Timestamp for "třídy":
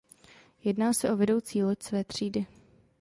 2.03-2.45